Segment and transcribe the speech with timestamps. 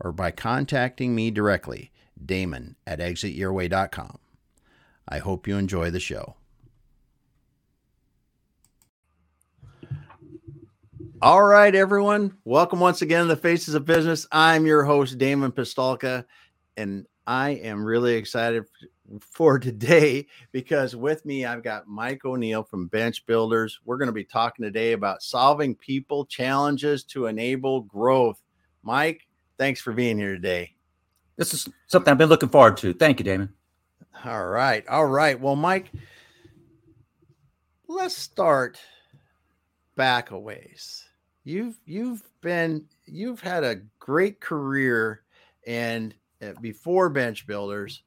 [0.00, 1.90] or by contacting me directly,
[2.24, 4.18] Damon at exityourway.com.
[5.08, 6.36] I hope you enjoy the show.
[11.22, 12.36] All right, everyone.
[12.44, 14.26] Welcome once again to the Faces of Business.
[14.30, 16.24] I'm your host, Damon Pistulka,
[16.76, 18.64] and I am really excited
[19.20, 23.80] for today because with me, I've got Mike O'Neil from Bench Builders.
[23.84, 28.42] We're going to be talking today about solving people challenges to enable growth.
[28.82, 29.25] Mike,
[29.58, 30.74] Thanks for being here today.
[31.36, 32.92] This is something I've been looking forward to.
[32.94, 33.52] Thank you, Damon.
[34.24, 34.86] All right.
[34.88, 35.38] All right.
[35.38, 35.90] Well, Mike,
[37.88, 38.78] let's start
[39.96, 41.04] back a ways.
[41.44, 45.22] You've you've been you've had a great career
[45.66, 48.02] and uh, before bench builders.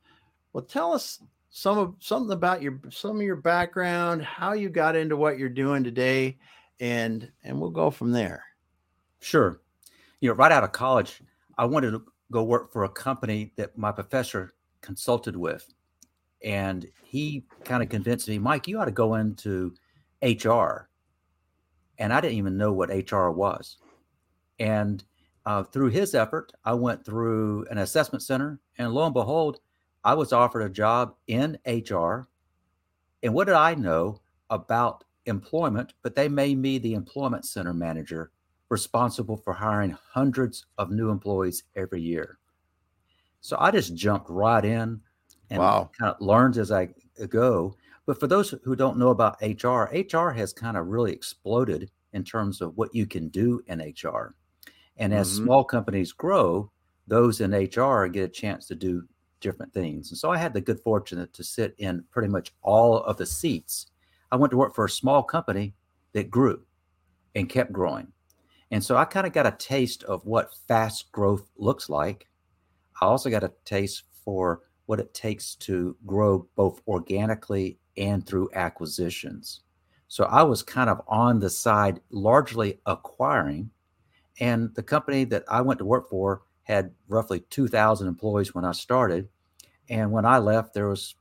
[0.53, 4.95] Well, tell us some of something about your some of your background, how you got
[4.95, 6.37] into what you're doing today,
[6.79, 8.43] and and we'll go from there.
[9.19, 9.61] Sure.
[10.21, 11.21] You know, right out of college,
[11.59, 15.67] I wanted to go work for a company that my professor consulted with.
[16.41, 19.73] And he kind of convinced me, Mike, you ought to go into
[20.23, 20.87] HR.
[21.97, 23.77] And I didn't even know what HR was.
[24.59, 25.03] And
[25.45, 28.61] uh, through his effort, I went through an assessment center.
[28.77, 29.59] And lo and behold,
[30.05, 32.29] I was offered a job in HR.
[33.21, 35.91] And what did I know about employment?
[36.03, 38.31] But they made me the employment center manager
[38.69, 42.37] responsible for hiring hundreds of new employees every year.
[43.41, 45.01] So I just jumped right in
[45.49, 45.89] and wow.
[45.97, 46.89] kind of learned as I
[47.29, 47.75] go.
[48.05, 52.23] But for those who don't know about HR, HR has kind of really exploded in
[52.23, 54.35] terms of what you can do in HR.
[54.97, 55.45] And as mm-hmm.
[55.45, 56.71] small companies grow,
[57.07, 59.03] those in HR get a chance to do
[59.39, 60.11] different things.
[60.11, 63.25] And so I had the good fortune to sit in pretty much all of the
[63.25, 63.87] seats.
[64.31, 65.73] I went to work for a small company
[66.13, 66.61] that grew
[67.35, 68.11] and kept growing.
[68.71, 72.27] And so I kind of got a taste of what fast growth looks like.
[73.01, 78.49] I also got a taste for what it takes to grow both organically and through
[78.53, 79.61] acquisitions.
[80.07, 83.69] So I was kind of on the side, largely acquiring.
[84.39, 88.71] And the company that I went to work for had roughly 2,000 employees when I
[88.71, 89.29] started.
[89.89, 91.15] And when I left, there was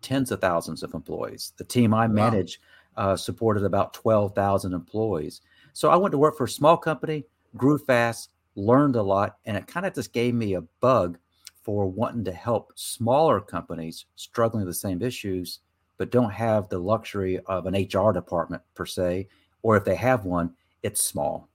[0.00, 1.52] tens of thousands of employees.
[1.56, 2.12] The team I wow.
[2.12, 2.58] managed
[2.96, 5.40] uh, supported about 12,000 employees.
[5.72, 7.24] So I went to work for a small company,
[7.56, 11.18] grew fast, learned a lot, and it kind of just gave me a bug
[11.62, 15.60] for wanting to help smaller companies struggling with the same issues,
[15.96, 19.28] but don't have the luxury of an HR department per se,
[19.62, 21.48] or if they have one, it's small.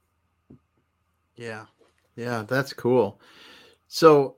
[1.35, 1.65] Yeah.
[2.15, 3.21] Yeah, that's cool.
[3.87, 4.37] So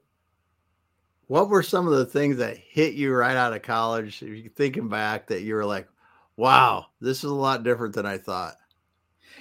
[1.27, 4.21] what were some of the things that hit you right out of college?
[4.21, 5.87] If you're thinking back that you were like,
[6.35, 8.55] wow, this is a lot different than I thought.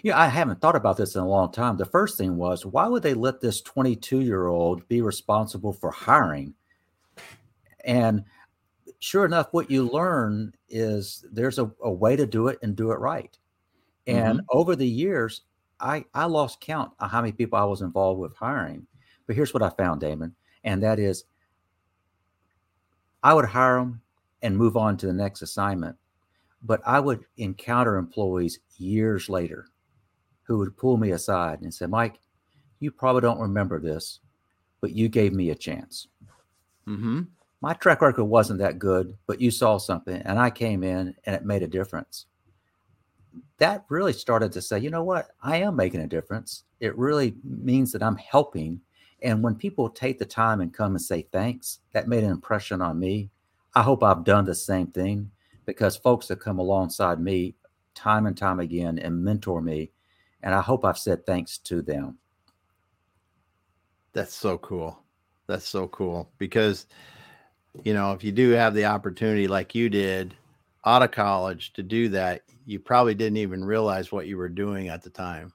[0.02, 1.76] Yeah, I haven't thought about this in a long time.
[1.76, 5.90] The first thing was why would they let this 22 year old be responsible for
[5.90, 6.54] hiring?
[7.84, 8.24] And
[9.00, 12.92] sure enough, what you learn is there's a, a way to do it and do
[12.92, 13.36] it right.
[14.06, 14.58] And mm-hmm.
[14.58, 15.42] over the years,
[15.80, 18.86] I, I lost count of how many people I was involved with hiring.
[19.26, 20.34] But here's what I found, Damon,
[20.64, 21.24] and that is
[23.22, 24.00] I would hire them
[24.42, 25.96] and move on to the next assignment.
[26.62, 29.66] But I would encounter employees years later
[30.48, 32.18] who would pull me aside and say, Mike,
[32.80, 34.20] you probably don't remember this,
[34.80, 36.08] but you gave me a chance.
[36.88, 37.22] Mm-hmm.
[37.60, 41.36] My track record wasn't that good, but you saw something and I came in and
[41.36, 42.26] it made a difference.
[43.58, 45.28] That really started to say, you know what?
[45.42, 46.64] I am making a difference.
[46.80, 48.80] It really means that I'm helping.
[49.22, 52.80] And when people take the time and come and say thanks, that made an impression
[52.80, 53.28] on me.
[53.74, 55.30] I hope I've done the same thing
[55.66, 57.54] because folks that come alongside me
[57.94, 59.90] time and time again and mentor me
[60.42, 62.18] and I hope I've said thanks to them.
[64.12, 65.02] That's so cool.
[65.46, 66.86] That's so cool because,
[67.82, 70.34] you know, if you do have the opportunity like you did
[70.84, 74.88] out of college to do that, you probably didn't even realize what you were doing
[74.88, 75.52] at the time.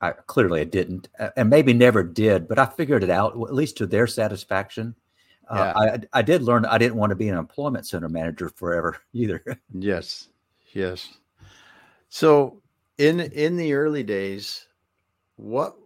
[0.00, 3.76] I clearly I didn't, and maybe never did, but I figured it out at least
[3.76, 4.96] to their satisfaction.
[5.48, 5.98] Uh.
[6.12, 9.44] I I did learn I didn't want to be an employment center manager forever either.
[9.72, 10.28] yes,
[10.72, 11.08] yes.
[12.08, 12.61] So
[12.98, 14.66] in in the early days
[15.36, 15.76] what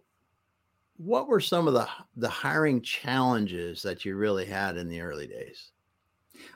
[0.97, 5.27] what were some of the the hiring challenges that you really had in the early
[5.27, 5.71] days?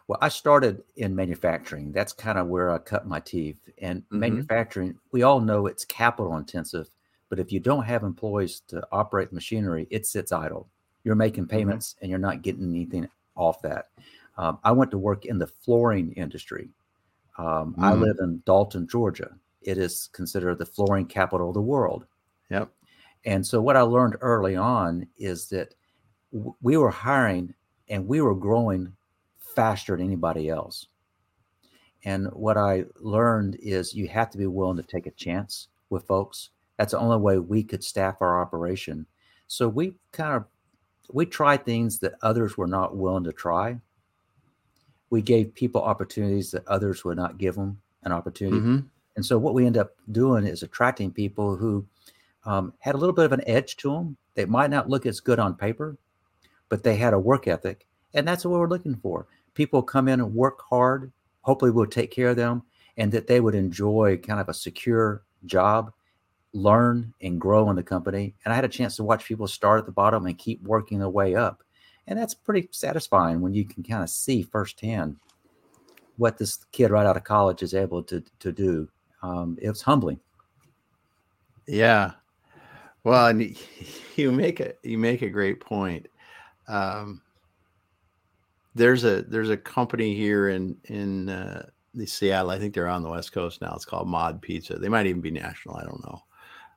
[0.07, 1.91] Well, I started in manufacturing.
[1.91, 3.69] That's kind of where I cut my teeth.
[3.79, 4.19] And mm-hmm.
[4.19, 6.87] manufacturing, we all know it's capital intensive,
[7.29, 10.67] but if you don't have employees to operate the machinery, it sits idle.
[11.03, 11.57] You're making mm-hmm.
[11.57, 12.03] payments mm-hmm.
[12.03, 13.87] and you're not getting anything off that.
[14.37, 16.69] Um, I went to work in the flooring industry.
[17.37, 17.83] Um, mm-hmm.
[17.83, 19.31] I live in Dalton, Georgia.
[19.61, 22.05] It is considered the flooring capital of the world.
[22.49, 22.71] Yep.
[23.25, 25.75] And so, what I learned early on is that
[26.33, 27.53] w- we were hiring
[27.89, 28.93] and we were growing
[29.37, 30.87] faster than anybody else.
[32.03, 36.07] And what I learned is you have to be willing to take a chance with
[36.07, 36.49] folks.
[36.77, 39.05] That's the only way we could staff our operation.
[39.47, 40.45] So we kind of
[41.11, 43.79] we tried things that others were not willing to try.
[45.09, 48.57] We gave people opportunities that others would not give them an opportunity.
[48.57, 48.87] Mm-hmm.
[49.15, 51.85] And so what we end up doing is attracting people who
[52.45, 54.17] um, had a little bit of an edge to them.
[54.35, 55.97] They might not look as good on paper,
[56.69, 60.19] but they had a work ethic, and that's what we're looking for people come in
[60.19, 61.11] and work hard.
[61.41, 62.63] Hopefully, we'll take care of them
[62.97, 65.91] and that they would enjoy kind of a secure job,
[66.53, 68.35] learn and grow in the company.
[68.43, 70.99] And I had a chance to watch people start at the bottom and keep working
[70.99, 71.63] their way up.
[72.07, 75.17] And that's pretty satisfying when you can kind of see firsthand
[76.17, 78.89] what this kid right out of college is able to, to do.
[79.23, 80.19] Um, it was humbling.
[81.67, 82.11] Yeah.
[83.03, 83.57] Well, and
[84.15, 86.07] you make a you make a great point.
[86.67, 87.21] Um,
[88.75, 92.51] there's a there's a company here in in uh, the Seattle.
[92.51, 93.73] I think they're on the West Coast now.
[93.75, 94.77] It's called Mod Pizza.
[94.77, 95.77] They might even be national.
[95.77, 96.23] I don't know.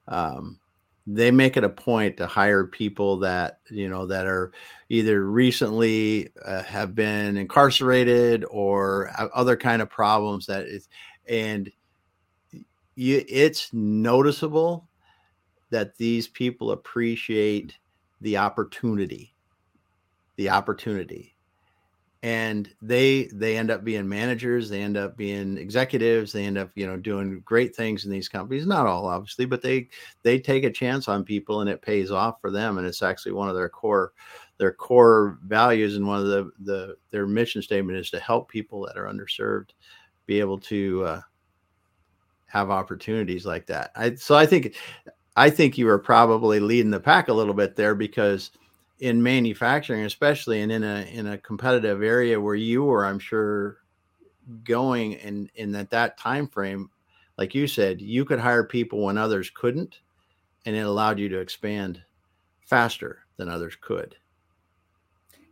[0.09, 0.61] Um,
[1.07, 4.53] they make it a point to hire people that you know that are
[4.89, 10.89] either recently uh, have been incarcerated or other kind of problems that is
[11.29, 11.71] and
[12.95, 14.89] you, it's noticeable
[15.71, 17.77] that these people appreciate
[18.21, 19.35] the opportunity
[20.37, 21.37] the opportunity.
[22.23, 26.71] And they they end up being managers they end up being executives they end up
[26.75, 29.91] you know doing great things in these companies not all obviously but they
[30.23, 33.33] they take a chance on people and it pays off for them and it's actually
[33.33, 34.15] one of their core
[34.57, 38.87] their core values and one of the the their mission statement is to help people
[38.87, 39.73] that are underserved
[40.25, 41.21] be able to uh,
[42.55, 44.75] have opportunities like that I, so i think
[45.37, 48.51] i think you were probably leading the pack a little bit there because
[49.01, 53.79] in manufacturing, especially and in a in a competitive area where you were, I'm sure,
[54.65, 56.89] going and in that that time frame,
[57.37, 60.01] like you said, you could hire people when others couldn't,
[60.65, 62.03] and it allowed you to expand
[62.67, 64.17] faster than others could.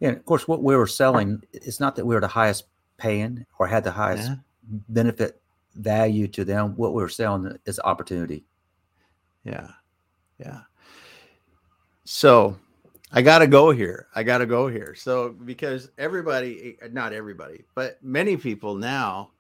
[0.01, 2.65] Yeah, of course, what we were selling, it's not that we were the highest
[2.97, 4.37] paying or had the highest yeah.
[4.89, 5.42] benefit
[5.75, 6.75] value to them.
[6.77, 8.45] What we're selling is opportunity.
[9.45, 9.69] Yeah,
[10.39, 10.61] yeah.
[12.05, 12.57] So
[13.13, 14.09] I got to go here.
[14.15, 14.95] I got to go here.
[14.95, 19.31] So, because everybody, eh, not everybody, but many people now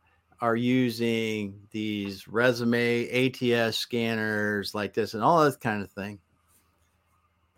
[0.41, 6.19] are using these resume ATS scanners like this and all that kind of thing.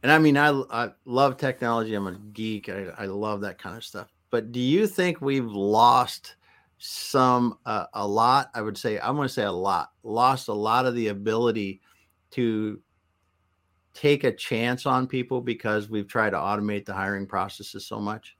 [0.02, 1.94] And I mean, I, I love technology.
[1.94, 2.68] I'm a geek.
[2.68, 4.12] I, I love that kind of stuff.
[4.30, 6.36] But do you think we've lost
[6.86, 8.50] some, uh, a lot?
[8.54, 11.80] I would say, I'm going to say a lot, lost a lot of the ability
[12.32, 12.80] to
[13.94, 18.36] take a chance on people because we've tried to automate the hiring processes so much?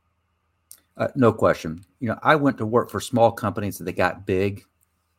[0.96, 1.82] Uh, no question.
[2.00, 4.64] You know, I went to work for small companies that got big.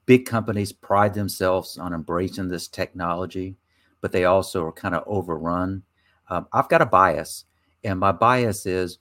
[0.05, 3.55] Big companies pride themselves on embracing this technology,
[4.01, 5.81] but they also are kind of overrun.
[6.29, 7.45] Um, I've got a bias,
[7.83, 8.99] and my bias is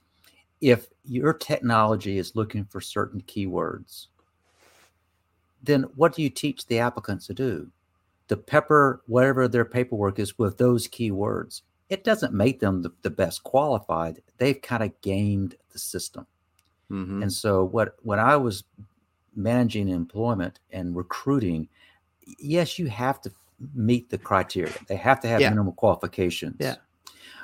[0.61, 4.07] if your technology is looking for certain keywords,
[5.65, 7.71] then what do you teach the applicants to do?
[8.27, 11.61] to pepper whatever their paperwork is with those keywords.
[11.89, 14.21] It doesn't make them the, the best qualified.
[14.37, 16.25] They've kind of gamed the system.
[16.91, 17.23] Mm-hmm.
[17.23, 18.63] And so what when I was
[19.35, 21.67] managing employment and recruiting,
[22.39, 23.31] yes, you have to
[23.73, 24.73] meet the criteria.
[24.87, 25.49] They have to have yeah.
[25.49, 26.57] minimum qualifications.
[26.59, 26.75] Yeah.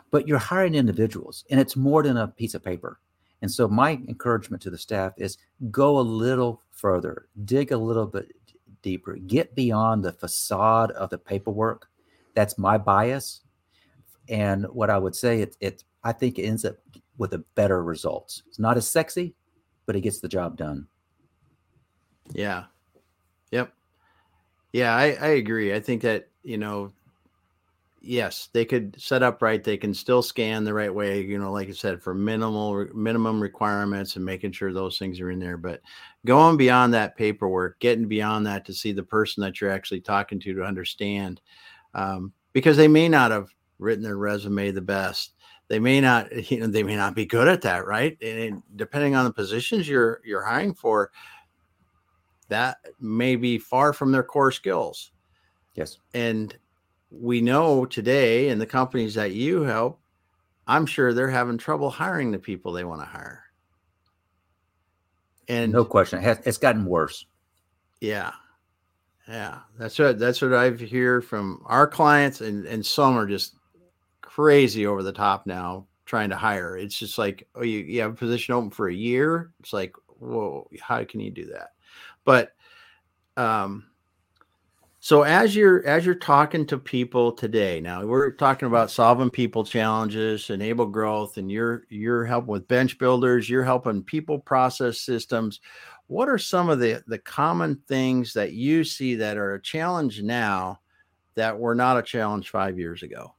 [0.10, 3.00] But you're hiring individuals and it's more than a piece of paper.
[3.42, 5.38] And so my encouragement to the staff is
[5.72, 8.32] go a little further, dig a little bit
[8.82, 11.88] deeper, get beyond the facade of the paperwork.
[12.36, 13.42] That's my bias.
[14.30, 16.78] And what I would say, it, it I think it ends up
[17.18, 18.44] with a better results.
[18.48, 19.36] It's not as sexy,
[19.86, 20.88] but it gets the job done.
[22.34, 22.66] Yeah.
[23.52, 23.74] Yep.
[24.74, 25.74] Yeah, I, I agree.
[25.74, 26.92] I think that, you know,
[28.02, 29.64] yes, they could set up right.
[29.64, 33.40] They can still scan the right way, you know, like I said, for minimal minimum
[33.40, 35.58] requirements and making sure those things are in there.
[35.58, 35.82] But
[36.26, 40.40] going beyond that paperwork, getting beyond that to see the person that you're actually talking
[40.40, 41.42] to to understand,
[41.94, 45.36] um, because they may not have written their resume the best.
[45.68, 48.18] They may not, you know, they may not be good at that, right?
[48.22, 51.12] And depending on the positions you're you're hiring for,
[52.50, 55.12] that may be far from their core skills.
[55.76, 56.00] Yes.
[56.14, 56.58] And
[57.12, 60.00] we know today in the companies that you help,
[60.68, 63.44] I'm sure they're having trouble hiring the people they want to hire.
[65.48, 67.26] And no question, it has, it's gotten worse.
[68.00, 68.32] Yeah,
[69.28, 73.56] yeah, that's what that's what I've hear from our clients, and and some are just
[74.22, 76.78] crazy over the top now trying to hire.
[76.78, 79.52] It's just like, oh, you, you have a position open for a year.
[79.60, 81.70] It's like, whoa, how can you do that?
[82.26, 82.54] But
[83.38, 83.91] um,
[85.04, 89.64] so as you're as you're talking to people today, now we're talking about solving people
[89.64, 95.60] challenges, enable growth, and you're you're helping with bench builders, you're helping people process systems.
[96.06, 100.22] What are some of the the common things that you see that are a challenge
[100.22, 100.82] now
[101.34, 103.34] that were not a challenge five years ago?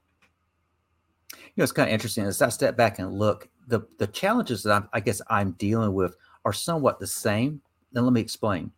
[1.32, 3.48] You know, it's kind of interesting as I step back and look.
[3.68, 7.60] The the challenges that I'm, I guess I'm dealing with are somewhat the same.
[7.92, 8.72] Then let me explain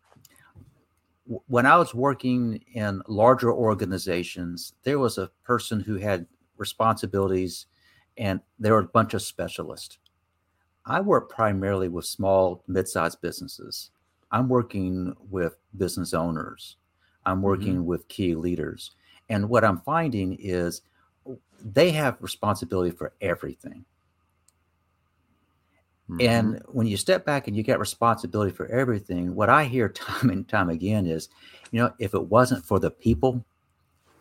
[1.25, 6.27] when I was working in larger organizations, there was a person who had
[6.57, 7.65] responsibilities
[8.17, 9.97] and there were a bunch of specialists.
[10.85, 13.91] I work primarily with small, mid sized businesses.
[14.31, 16.77] I'm working with business owners,
[17.25, 17.85] I'm working mm-hmm.
[17.85, 18.91] with key leaders.
[19.29, 20.81] And what I'm finding is
[21.63, 23.85] they have responsibility for everything.
[26.09, 26.21] Mm-hmm.
[26.29, 30.29] And when you step back and you get responsibility for everything, what I hear time
[30.29, 31.29] and time again is,
[31.71, 33.43] you know, if it wasn't for the people,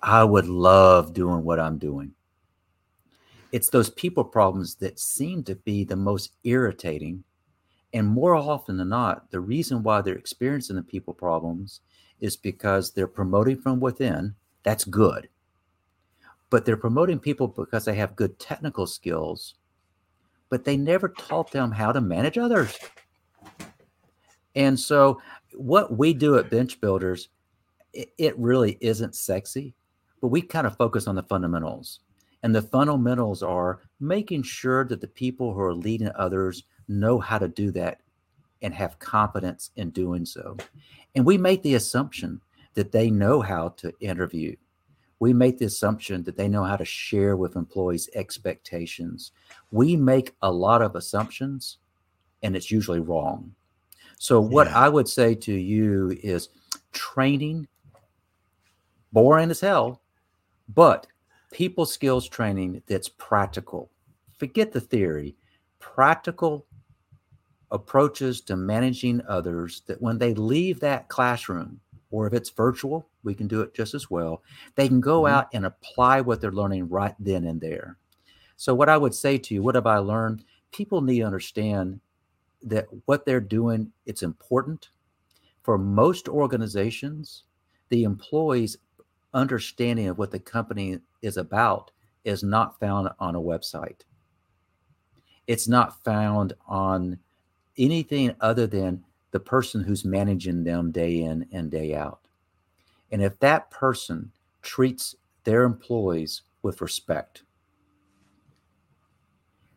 [0.02, 2.12] I would love doing what I'm doing.
[3.52, 7.24] It's those people problems that seem to be the most irritating.
[7.92, 11.80] And more often than not, the reason why they're experiencing the people problems
[12.18, 14.34] is because they're promoting from within.
[14.64, 15.28] That's good.
[16.50, 19.54] But they're promoting people because they have good technical skills
[20.54, 22.78] but they never taught them how to manage others.
[24.54, 25.20] And so,
[25.52, 27.28] what we do at Bench Builders,
[27.92, 29.74] it, it really isn't sexy,
[30.20, 31.98] but we kind of focus on the fundamentals.
[32.44, 37.38] And the fundamentals are making sure that the people who are leading others know how
[37.38, 38.00] to do that
[38.62, 40.56] and have competence in doing so.
[41.16, 42.40] And we make the assumption
[42.74, 44.54] that they know how to interview,
[45.20, 49.32] we make the assumption that they know how to share with employees expectations.
[49.70, 51.78] We make a lot of assumptions
[52.42, 53.54] and it's usually wrong.
[54.18, 54.78] So, what yeah.
[54.78, 56.50] I would say to you is
[56.92, 57.66] training,
[59.12, 60.02] boring as hell,
[60.68, 61.06] but
[61.52, 63.90] people skills training that's practical.
[64.36, 65.36] Forget the theory,
[65.78, 66.66] practical
[67.70, 71.80] approaches to managing others that when they leave that classroom,
[72.14, 74.40] or if it's virtual, we can do it just as well.
[74.76, 75.34] They can go mm-hmm.
[75.34, 77.98] out and apply what they're learning right then and there.
[78.56, 80.44] So, what I would say to you, what have I learned?
[80.70, 82.00] People need to understand
[82.62, 84.90] that what they're doing it's important.
[85.64, 87.42] For most organizations,
[87.88, 88.76] the employees'
[89.32, 91.90] understanding of what the company is about
[92.22, 94.02] is not found on a website.
[95.48, 97.18] It's not found on
[97.76, 99.02] anything other than
[99.34, 102.20] the person who's managing them day in and day out.
[103.10, 104.30] And if that person
[104.62, 107.42] treats their employees with respect,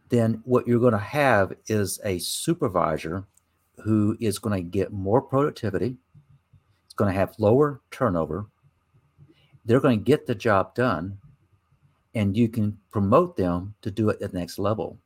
[0.10, 3.26] then what you're going to have is a supervisor
[3.84, 5.98] who is going to get more productivity,
[6.86, 8.46] it's going to have lower turnover,
[9.66, 11.18] they're going to get the job done,
[12.14, 15.00] and you can promote them to do it at the next level.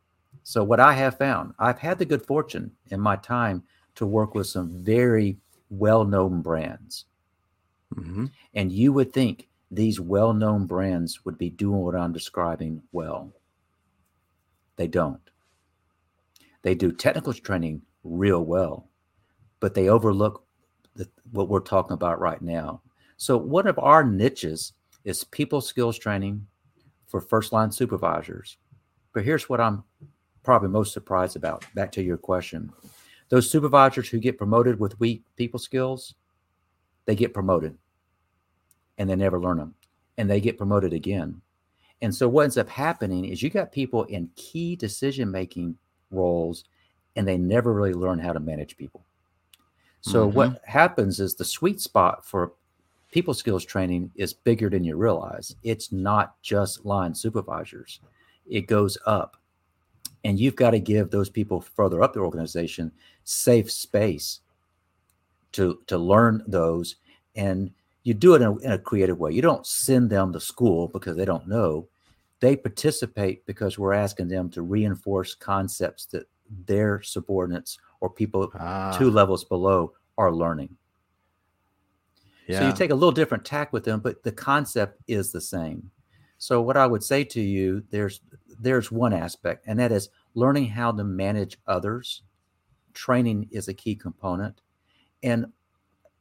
[0.44, 3.64] So, what I have found, I've had the good fortune in my time
[4.02, 5.38] to work with some very
[5.70, 7.06] well known brands.
[7.94, 8.26] Mm-hmm.
[8.56, 13.32] And you would think these well known brands would be doing what I'm describing well.
[14.76, 15.22] They don't.
[16.64, 18.88] They do technical training real well,
[19.60, 20.46] but they overlook
[20.96, 22.82] the, what we're talking about right now.
[23.18, 26.48] So, one of our niches is people skills training
[27.06, 28.58] for first line supervisors.
[29.14, 29.84] But here's what I'm
[30.42, 31.66] probably most surprised about.
[31.76, 32.74] Back to your question
[33.32, 36.16] those supervisors who get promoted with weak people skills,
[37.06, 37.78] they get promoted
[38.98, 39.74] and they never learn them
[40.18, 41.42] and they get promoted again.
[42.02, 45.78] And so what ends up happening is you got people in key decision making
[46.12, 46.66] roles
[47.16, 49.06] and they never really learn how to manage people.
[50.02, 50.36] So mm-hmm.
[50.36, 52.52] what happens is the sweet spot for
[53.14, 55.56] people skills training is bigger than you realize.
[55.64, 58.02] It's not just line supervisors.
[58.46, 59.38] It goes up
[60.24, 62.92] and you've got to give those people further up the organization
[63.32, 64.42] safe space
[65.52, 66.96] to to learn those
[67.36, 67.72] and
[68.04, 70.88] you do it in a, in a, creative way you don't send them to school
[70.88, 71.88] because they don't know
[72.40, 76.28] They participate because we're asking them to reinforce concepts that
[76.66, 80.76] their subordinates or people Ah, two levels below are learning.
[82.48, 82.60] yeah.
[82.60, 85.90] So you take a little different tack with them, but the concept is the same.
[86.38, 88.22] So what I would say to you, there's
[88.60, 92.24] there's one aspect, and that is learning how to manage others.
[92.94, 94.62] Training is a key component,
[95.24, 95.46] and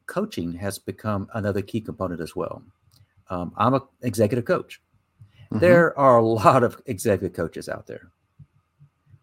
[0.07, 2.63] coaching has become another key component as well.
[3.29, 4.81] Um, I'm an executive coach.
[5.53, 5.61] Mhm.
[5.61, 8.11] There are a lot of executive coaches out there.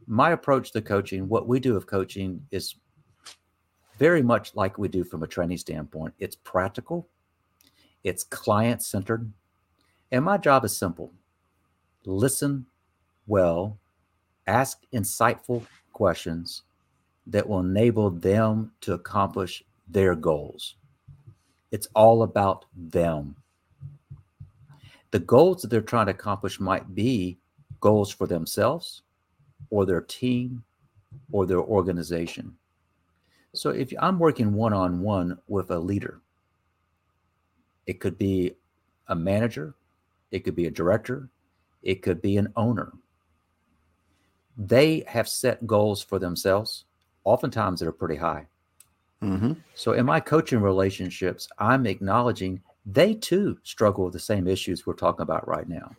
[0.06, 2.76] My approach to coaching, what we do of coaching, is
[3.98, 6.14] very much like we do from a training standpoint.
[6.20, 7.10] It's practical,
[8.04, 9.32] it's client centered,
[10.12, 11.12] and my job is simple
[12.06, 12.66] listen
[13.28, 13.78] well,
[14.48, 16.64] ask insightful questions
[17.28, 20.76] that will enable them to accomplish their goals.
[21.72, 23.36] It's all about them.
[25.12, 27.38] The goals that they're trying to accomplish might be
[27.80, 29.04] goals for themselves
[29.70, 30.64] or their team
[31.32, 32.56] or their organization.
[33.54, 36.22] So if I'm working one on one with a leader,
[37.86, 38.56] it could be
[39.08, 39.76] a manager,
[40.32, 41.30] it could be a director,
[41.82, 42.92] it could be an owner.
[44.58, 46.86] They have set goals for themselves,
[47.28, 48.48] oftentimes that are pretty high.
[49.22, 49.58] Mhm.
[49.76, 54.94] So in my coaching relationships, I'm acknowledging they too struggle with the same issues we're
[54.94, 55.96] talking about right now.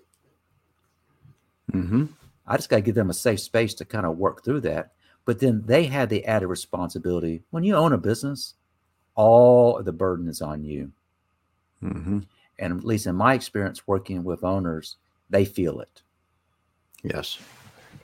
[1.73, 2.09] Mhm.
[2.47, 4.93] I just got to give them a safe space to kind of work through that.
[5.27, 7.43] But then they have the added responsibility.
[7.51, 8.55] When you own a business,
[9.15, 10.93] all of the burden is on you.
[11.83, 12.27] Mhm.
[12.59, 14.97] And at least in my experience working with owners,
[15.29, 16.03] they feel it.
[17.03, 17.39] Yes.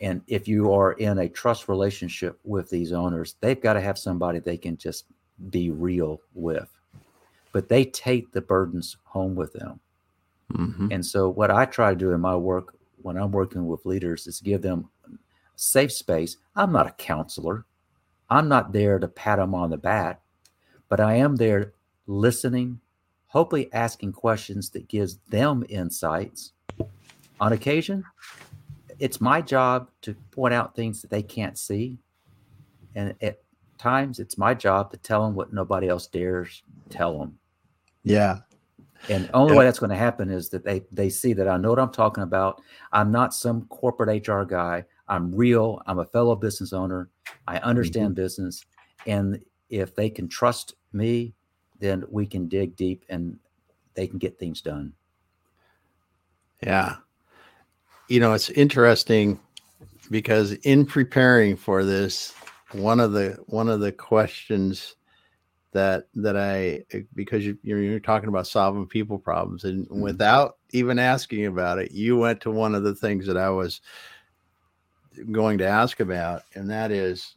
[0.01, 3.99] And if you are in a trust relationship with these owners, they've got to have
[3.99, 5.07] somebody they can just
[5.51, 6.71] be real with.
[7.53, 9.81] But they take the burdens home with them.
[10.53, 10.93] Mhm.
[10.93, 14.27] And so, what I try to do in my work when I'm working with leaders
[14.27, 14.89] is give them
[15.57, 16.37] safe space.
[16.57, 17.65] I'm not a counselor.
[18.31, 20.21] I'm not there to pat them on the back,
[20.89, 21.75] but I am there
[22.07, 22.81] listening,
[23.27, 26.53] hopefully asking questions that gives them insights.
[27.41, 28.05] On occasion,
[28.99, 31.99] it's my job to point out things that they can't see,
[32.95, 33.41] and at
[33.79, 37.39] times it's my job to tell them what nobody else dares tell them.
[38.03, 38.39] Yeah.
[39.09, 39.59] And the only Yeah.
[39.59, 41.93] way that's going to happen is that they they see that I know what I'm
[41.93, 42.63] talking about.
[42.93, 44.85] I'm not some corporate HR guy.
[45.09, 45.83] I'm real.
[45.87, 47.11] I'm a fellow business owner.
[47.47, 48.23] I understand mm-hmm.
[48.23, 48.65] business.
[49.07, 51.35] And if they can trust me,
[51.81, 53.39] then we can dig deep and
[53.95, 54.95] they can get things done.
[56.63, 56.97] Yeah.
[58.09, 59.41] You know, it's interesting
[60.11, 62.35] because in preparing for this,
[62.73, 64.97] one of the one of the questions
[65.73, 70.01] that that I because you you're, you're talking about solving people problems and Mhm.
[70.03, 73.81] without even asking about it, you went to one of the things that I was
[75.31, 77.37] going to ask about, and that is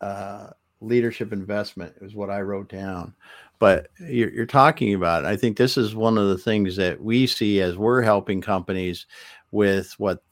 [0.00, 3.14] uh, leadership investment is what I wrote down.
[3.58, 5.24] But you're, you're talking about.
[5.24, 9.06] I think this is one of the things that we see as we're helping companies
[9.50, 10.22] with what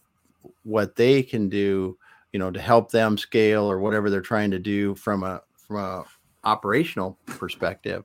[0.64, 1.98] what they can do,
[2.32, 5.76] you know, to help them scale or whatever they're trying to do from a from
[5.76, 6.04] a
[6.44, 8.04] operational perspective,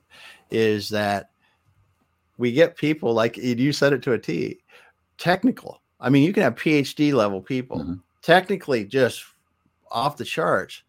[0.52, 1.30] is that
[2.38, 4.60] we get people like you said it to a T,
[5.18, 5.82] technical.
[6.02, 8.02] I mean, you can have PhD level people, Mhm.
[8.22, 9.24] technically just
[9.90, 10.84] off the charts,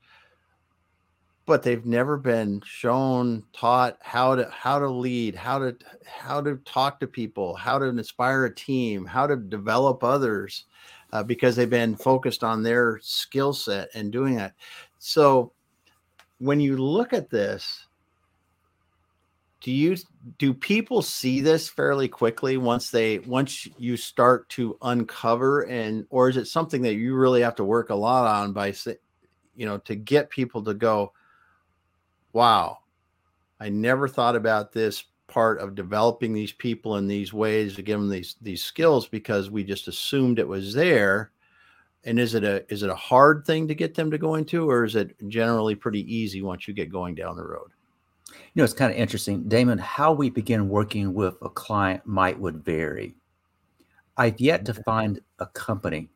[1.46, 5.76] but they've never been shown, taught how to how to lead, how to
[6.06, 10.64] how to talk to people, how to inspire a team, how to develop others,
[11.12, 14.54] uh, because they've been focused on their skill set and doing that.
[14.98, 15.52] So,
[16.38, 17.86] when you look at this,
[19.60, 19.96] do you
[20.38, 26.30] do people see this fairly quickly once they once you start to uncover and or
[26.30, 28.74] is it something that you really have to work a lot on by
[29.56, 31.12] you know to get people to go
[32.34, 32.78] wow
[33.60, 37.98] i never thought about this part of developing these people in these ways to give
[37.98, 41.30] them these these skills because we just assumed it was there
[42.04, 44.68] and is it a is it a hard thing to get them to go into
[44.68, 47.70] or is it generally pretty easy once you get going down the road
[48.54, 49.78] You know, it's kind of interesting, Damon.
[49.78, 53.16] How we begin working with a client might would vary.
[54.16, 56.08] I've yet to find a company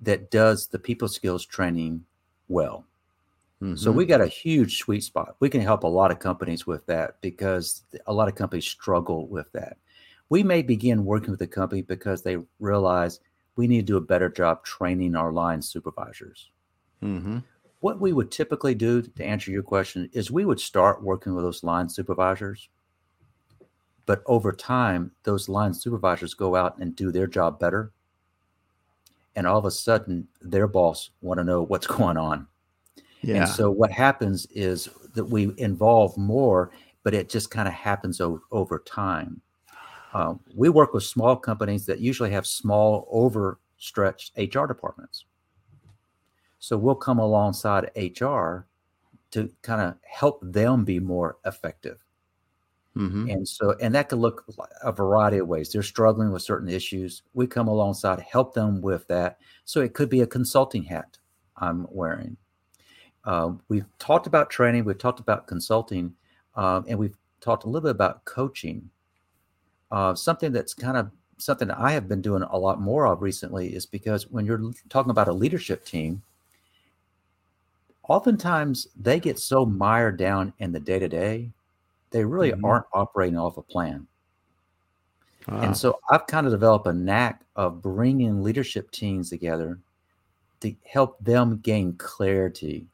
[0.00, 2.04] that does the people skills training
[2.48, 2.84] well.
[3.76, 3.96] So Mhm.
[3.96, 5.36] we got a huge sweet spot.
[5.40, 9.26] We can help a lot of companies with that because a lot of companies struggle
[9.26, 9.78] with that.
[10.28, 13.20] We may begin working with a company because they realize
[13.56, 16.50] we need to do a better job training our line supervisors.
[17.02, 17.42] Mhm.
[17.80, 21.44] What we would typically do to answer your question is we would start working with
[21.44, 22.68] those line supervisors.
[24.06, 27.92] But over time, those line supervisors go out and do their job better.
[29.36, 32.46] and all of a sudden their boss want to know what's going on.
[33.24, 33.36] Yeah.
[33.38, 36.70] And so what happens is that we involve more,
[37.02, 39.40] but it just kind of happens o- over time.
[40.14, 45.26] Uh, we work with small companies that usually have small, overstretched HR departments.
[46.58, 48.66] So we'll come alongside HR
[49.30, 52.04] to kind of help them be more effective.
[52.96, 53.32] Mhm.
[53.32, 54.44] And so, and that could look
[54.82, 55.72] a variety of ways.
[55.72, 57.22] They're struggling with certain issues.
[57.32, 59.38] We come alongside, help them with that.
[59.64, 61.18] So it could be a consulting hat
[61.56, 62.36] I'm wearing.
[63.24, 66.14] Um, we've talked about training, we've talked about consulting,
[66.56, 68.90] um, and we've talked a little bit about coaching.
[69.90, 73.22] Uh, something that's kind of something that I have been doing a lot more of
[73.22, 76.22] recently is because when you're talking about a leadership team,
[78.08, 81.50] oftentimes they get so mired down in the day to day,
[82.10, 82.64] they really Mhm.
[82.64, 84.06] aren't operating off a plan.
[85.46, 89.78] And so I've kind of developed a knack of bringing leadership teams together
[90.60, 92.86] to help them gain clarity.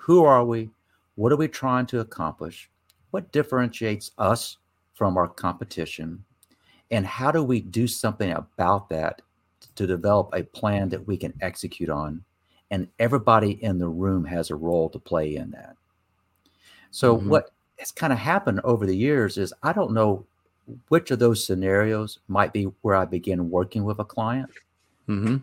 [0.00, 0.70] Who are we?
[1.16, 2.70] What are we trying to accomplish?
[3.10, 4.56] What differentiates us
[4.94, 6.24] from our competition?
[6.90, 9.20] And how do we do something about that
[9.74, 12.24] to develop a plan that we can execute on?
[12.70, 15.76] And everybody in the room has a role to play in that.
[16.90, 17.26] So, Mhm.
[17.26, 20.26] what has kind of happened over the years is I don't know
[20.88, 24.50] which of those scenarios might be where I begin working with a client,
[25.06, 25.36] hmm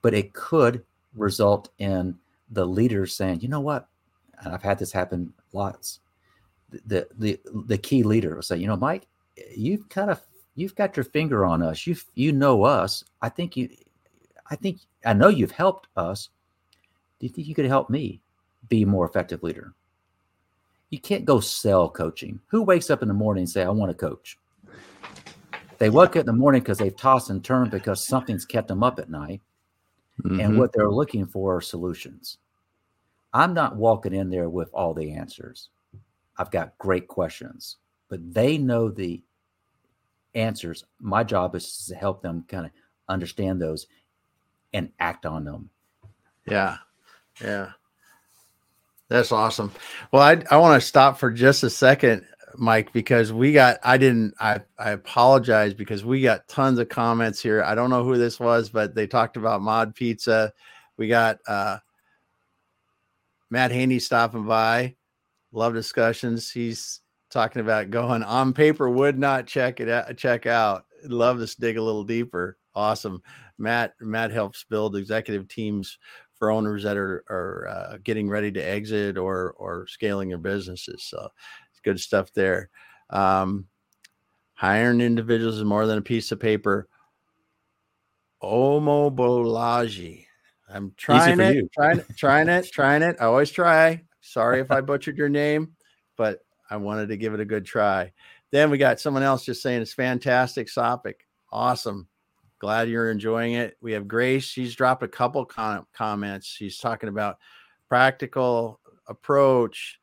[0.00, 2.18] but it could result in
[2.52, 3.88] the leader saying, you know what?
[4.40, 6.00] And I've had this happen lots.
[6.86, 9.06] The the the key leader will say, you know, Mike,
[9.54, 10.20] you've kind of
[10.54, 11.86] you've got your finger on us.
[11.86, 13.04] You you know us.
[13.20, 13.68] I think you
[14.50, 16.28] I think I know you've helped us.
[17.18, 18.20] Do you think you could help me
[18.68, 19.74] be a more effective leader?
[20.90, 22.40] You can't go sell coaching.
[22.48, 24.38] Who wakes up in the morning and say, I want to coach?
[25.78, 28.82] They wake up in the morning because they've tossed and turned because something's kept them
[28.82, 29.40] up at night.
[30.22, 30.40] Mm-hmm.
[30.40, 32.38] And what they're looking for are solutions.
[33.32, 35.70] I'm not walking in there with all the answers.
[36.36, 37.76] I've got great questions,
[38.08, 39.22] but they know the
[40.34, 40.84] answers.
[41.00, 42.72] My job is to help them kind of
[43.08, 43.86] understand those
[44.72, 45.70] and act on them.
[46.46, 46.76] Yeah.
[47.42, 47.72] Yeah.
[49.08, 49.72] That's awesome.
[50.10, 52.24] Well, I I want to stop for just a second,
[52.56, 57.40] Mike, because we got I didn't I I apologize because we got tons of comments
[57.40, 57.62] here.
[57.62, 60.52] I don't know who this was, but they talked about mod pizza.
[60.96, 61.78] We got uh
[63.50, 64.96] Matt Haney stopping by.
[65.52, 66.50] Love discussions.
[66.50, 70.84] He's talking about going on paper would not check it out check out.
[71.04, 72.56] Love to dig a little deeper.
[72.74, 73.22] Awesome.
[73.58, 75.98] Matt Matt helps build executive teams
[76.42, 81.04] for owners that are are uh, getting ready to exit or or scaling their businesses.
[81.04, 81.28] So
[81.82, 82.70] good stuff there.
[83.10, 83.66] Um,
[84.54, 86.88] hiring individuals is more than a piece of paper.
[88.42, 90.26] Omo Bolaji.
[90.68, 91.68] I'm trying it, you.
[91.74, 93.16] trying it, trying it, trying it.
[93.20, 94.02] I always try.
[94.20, 95.72] Sorry if I butchered your name,
[96.16, 96.40] but
[96.70, 98.12] I wanted to give it a good try.
[98.50, 101.26] Then we got someone else just saying it's fantastic topic.
[101.50, 102.08] Awesome.
[102.58, 103.76] Glad you're enjoying it.
[103.80, 104.44] We have Grace.
[104.44, 106.46] She's dropped a couple com- comments.
[106.46, 107.38] She's talking about
[107.88, 109.98] practical approach,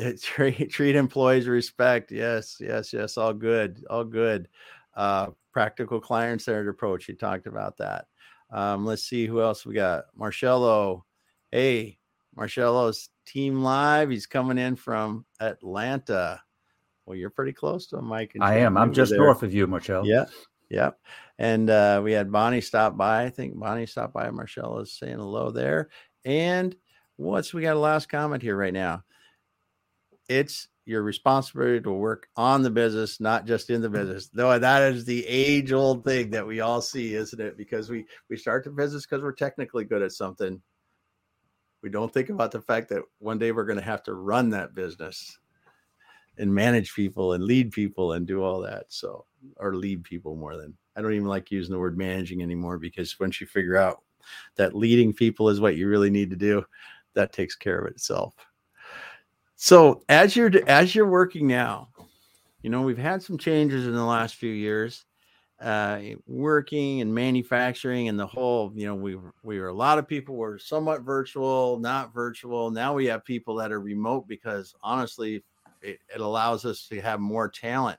[0.22, 2.10] treat, treat employees respect.
[2.12, 3.16] Yes, yes, yes.
[3.16, 3.84] All good.
[3.90, 4.48] All good.
[4.94, 7.04] Uh, practical client centered approach.
[7.04, 8.06] She talked about that.
[8.50, 10.04] Um, let's see who else we got.
[10.16, 11.04] Marcello.
[11.50, 11.98] Hey,
[12.36, 14.10] Marcello's team live.
[14.10, 16.40] He's coming in from Atlanta.
[17.06, 18.36] Well, you're pretty close to him, Mike.
[18.40, 18.76] I am.
[18.76, 19.20] I'm just there.
[19.20, 20.04] north of you, Marcello.
[20.04, 20.26] Yeah.
[20.68, 20.98] Yep.
[21.38, 23.24] And uh, we had Bonnie stop by.
[23.24, 24.30] I think Bonnie stopped by.
[24.30, 25.88] Marcello's saying hello there.
[26.24, 26.76] And
[27.16, 29.02] what's we got a last comment here right now?
[30.30, 33.96] It's your responsibility to work on the business, not just in the mm-hmm.
[33.96, 34.30] business.
[34.32, 37.56] Though that is the age old thing that we all see, isn't it?
[37.56, 40.62] Because we we start the business because we're technically good at something.
[41.82, 44.50] We don't think about the fact that one day we're going to have to run
[44.50, 45.36] that business
[46.38, 48.84] and manage people and lead people and do all that.
[48.88, 49.24] So,
[49.56, 53.18] or lead people more than I don't even like using the word managing anymore because
[53.18, 54.02] once you figure out
[54.54, 56.64] that leading people is what you really need to do,
[57.14, 58.34] that takes care of itself.
[59.62, 61.90] So, as you're as you're working now,
[62.62, 65.04] you know we've had some changes in the last few years,
[65.60, 68.72] uh, working and manufacturing and the whole.
[68.74, 72.70] You know, we we were a lot of people were somewhat virtual, not virtual.
[72.70, 75.44] Now we have people that are remote because honestly,
[75.82, 77.98] it, it allows us to have more talent.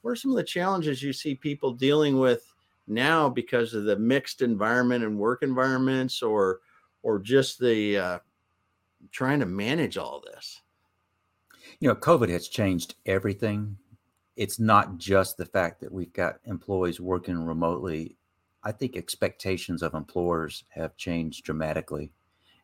[0.00, 2.42] What are some of the challenges you see people dealing with
[2.86, 6.60] now because of the mixed environment and work environments, or
[7.02, 8.18] or just the uh,
[9.10, 10.61] trying to manage all this?
[11.82, 13.76] You know, COVID has changed everything.
[14.36, 18.14] It's not just the fact that we've got employees working remotely.
[18.62, 22.12] I think expectations of employers have changed dramatically.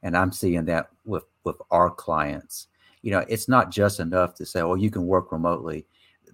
[0.05, 2.69] And I'm seeing that with, with our clients.
[3.03, 5.85] You know, it's not just enough to say, well, you can work remotely.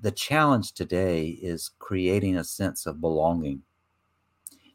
[0.03, 3.62] The challenge today is creating a sense of belonging.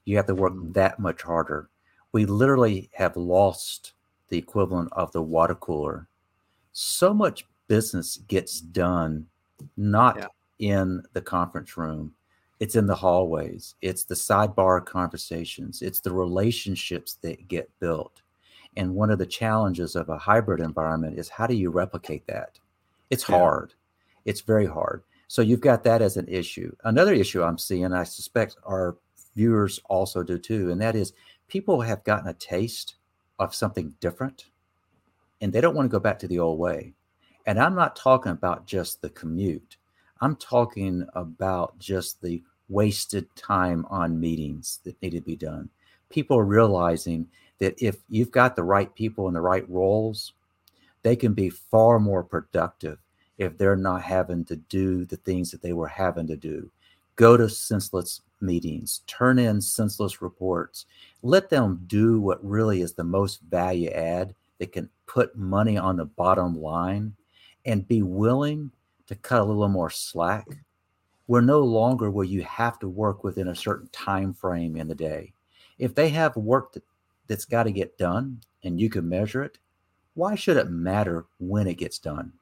[0.06, 0.74] You have to work mm.
[0.74, 1.70] that much harder.
[2.12, 3.94] We literally have lost
[4.30, 6.08] the equivalent of the water cooler.
[6.74, 9.26] So much business gets done
[9.78, 10.28] not yeah.
[10.60, 12.14] in the conference room,
[12.60, 18.22] it's in the hallways, it's the sidebar conversations, it's the relationships that get built.
[18.76, 22.60] And one of the challenges of a hybrid environment is how do you replicate that?
[23.10, 23.38] It's yeah.
[23.38, 23.74] hard.
[24.26, 25.04] It's very hard.
[25.28, 26.76] So you've got that as an issue.
[26.84, 28.98] Another issue I'm seeing, I suspect our
[29.36, 31.14] viewers also do too, and that is
[31.48, 32.96] people have gotten a taste
[33.38, 34.46] of something different
[35.42, 36.94] and they don't want to go back to the old way.
[37.50, 39.78] And I'm not talking about just the commute.
[40.22, 45.68] I'm talking about just the wasted time on meetings that need to be done.
[46.12, 50.34] People are realizing that if you've got the right people in the right roles,
[51.02, 53.00] they can be far more productive
[53.40, 56.70] if they're not having to do the things that they were having to do.
[57.16, 60.86] Go to senseless meetings, turn in senseless reports,
[61.24, 65.98] let them do what really is the most value add that can put money on
[65.98, 67.16] the bottom line
[67.66, 68.72] and be willing
[69.08, 70.48] to cut a little more slack.
[71.28, 74.96] We're no longer where you have to work within a certain time frame in the
[74.96, 75.34] day.
[75.78, 76.84] If they have work that,
[77.28, 79.58] that's got to get done and you can measure it,
[80.16, 82.34] why should it matter when it gets done?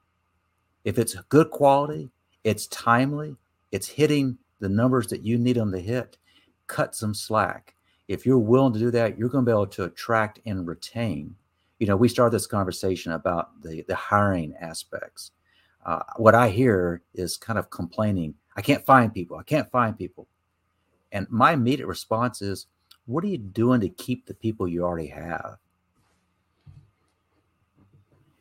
[0.84, 2.10] If it's good quality,
[2.44, 3.36] it's timely,
[3.72, 6.18] it's hitting the numbers that you need them to hit,
[6.68, 7.76] cut some slack.
[8.08, 11.36] If you're willing to do that, you're going to be able to attract and retain.
[11.80, 15.32] You know, we started this conversation about the the hiring aspects.
[15.86, 18.34] Uh, what I hear is kind of complaining.
[18.56, 19.38] I can't find people.
[19.38, 20.28] I can't find people.
[21.12, 22.68] And my immediate response is,
[23.06, 25.58] what are you doing to keep the people you already have?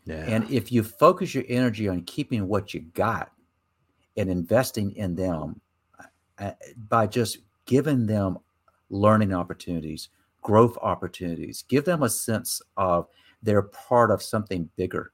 [0.07, 0.25] Yeah.
[0.27, 3.33] And if you focus your energy on keeping what you got
[4.17, 5.61] and investing in them
[6.39, 6.53] uh,
[6.89, 8.39] by just giving them
[8.89, 10.09] learning opportunities,
[10.43, 13.09] growth opportunities, give them a sense of
[13.43, 15.13] they're part of something bigger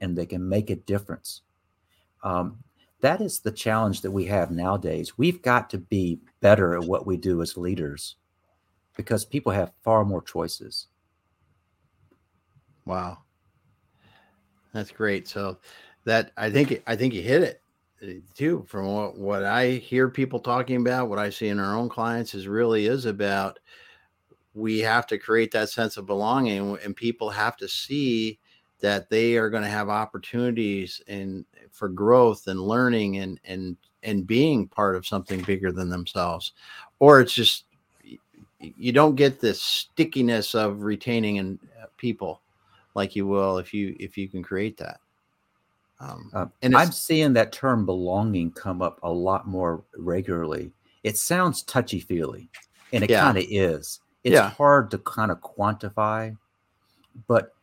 [0.00, 1.42] and they can make a difference.
[2.22, 2.58] Um,
[3.00, 5.18] that is the challenge that we have nowadays.
[5.18, 8.16] We've got to be better at what we do as leaders
[8.96, 10.86] because people have far more choices.
[12.84, 13.18] Wow.
[14.72, 15.28] That's great.
[15.28, 15.58] So
[16.04, 17.62] that I think I think you hit it
[18.02, 21.76] uh, too from what, what I hear people talking about, what I see in our
[21.76, 23.58] own clients is really is about
[24.54, 28.38] we have to create that sense of belonging and people have to see
[28.80, 34.26] that they are going to have opportunities and for growth and learning and and and
[34.26, 36.52] being part of something bigger than themselves
[36.98, 37.64] or it's just
[38.58, 42.42] you don't get this stickiness of retaining and uh, people
[42.94, 45.00] like you will if you if you can create that
[46.02, 50.72] um, uh, and I'm seeing that term belonging come up a lot more regularly.
[51.04, 52.50] It sounds touchy feely,
[52.92, 53.20] and it yeah.
[53.22, 54.00] kind of is.
[54.24, 54.50] It's yeah.
[54.50, 56.36] hard to kind of quantify,
[57.26, 57.54] but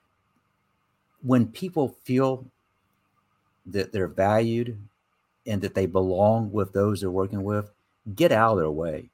[1.21, 2.45] when people feel
[3.65, 4.77] that they're valued
[5.45, 7.71] and that they belong with those they're working with,
[8.15, 9.09] get out of their way.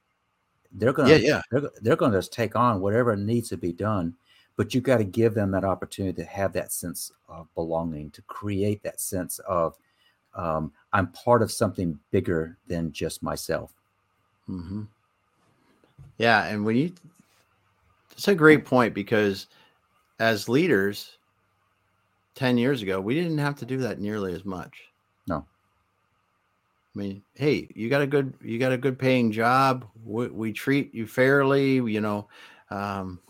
[0.72, 1.42] They're gonna, yeah, yeah.
[1.50, 4.14] They're, they're gonna just take on whatever needs to be done
[4.56, 8.22] but you got to give them that opportunity to have that sense of belonging to
[8.22, 9.76] create that sense of
[10.34, 13.72] um, i'm part of something bigger than just myself
[14.48, 14.82] mm-hmm.
[16.18, 16.92] yeah and when you
[18.16, 19.46] it's a great point because
[20.18, 21.18] as leaders
[22.34, 24.84] 10 years ago we didn't have to do that nearly as much
[25.26, 25.44] no
[26.96, 29.84] I mean, hey, you got a good you got a good paying job.
[30.02, 31.74] We, we treat you fairly.
[31.74, 32.26] You know,
[32.70, 33.20] um,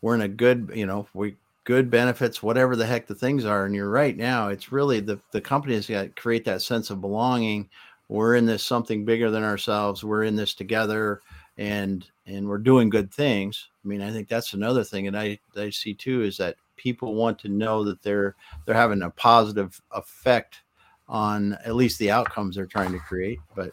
[0.00, 3.66] we're in a good, you know, we good benefits, whatever the heck the things are.
[3.66, 6.90] And you're right now, it's really the the company has got to create that sense
[6.90, 7.68] of belonging.
[8.08, 10.02] We're in this something bigger than ourselves.
[10.02, 11.22] We're in this together,
[11.58, 13.68] and and we're doing good things.
[13.84, 17.14] I mean, I think that's another thing, and I I see too is that people
[17.14, 18.34] want to know that they're
[18.64, 20.62] they're having a positive effect
[21.08, 23.38] on at least the outcomes they're trying to create.
[23.54, 23.72] But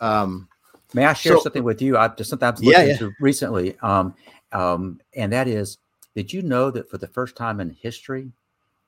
[0.00, 0.48] um,
[0.94, 1.98] may I share so, something with you?
[1.98, 3.08] I just something I've yeah, yeah.
[3.20, 3.78] recently.
[3.80, 4.14] Um,
[4.52, 5.78] um, and that is
[6.14, 8.32] did you know that for the first time in history,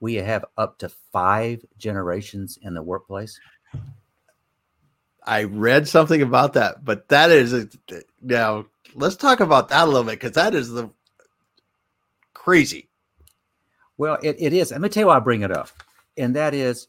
[0.00, 3.38] we have up to five generations in the workplace?
[5.24, 7.68] I read something about that, but that is a,
[8.20, 10.90] now let's talk about that a little bit because that is the
[12.34, 12.88] crazy.
[13.96, 14.72] Well, it, it is.
[14.72, 15.70] Let me tell you why I bring it up,
[16.16, 16.88] and that is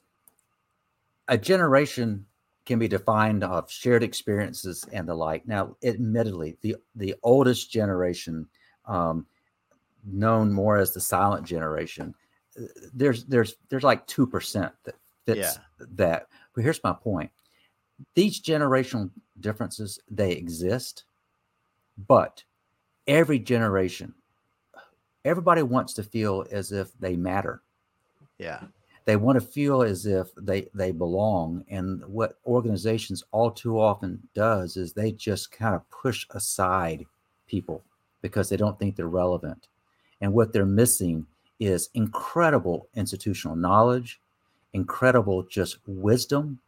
[1.27, 2.25] a generation
[2.65, 5.47] can be defined of shared experiences and the like.
[5.47, 8.47] Now, admittedly, the the oldest generation,
[8.85, 9.25] um,
[10.05, 12.15] known more as the silent generation,
[12.59, 15.85] uh, there's there's there's like two percent that fits yeah.
[15.95, 16.27] that.
[16.55, 17.31] But here's my point:
[18.15, 21.03] these generational differences they exist,
[22.07, 22.43] but
[23.07, 24.13] every generation,
[25.25, 27.61] everybody wants to feel as if they matter.
[28.37, 28.63] Yeah
[29.05, 34.19] they want to feel as if they they belong and what organizations all too often
[34.33, 37.05] does is they just kind of push aside
[37.47, 37.83] people
[38.21, 39.67] because they don't think they're relevant
[40.21, 41.25] and what they're missing
[41.59, 44.21] is incredible institutional knowledge
[44.73, 46.59] incredible just wisdom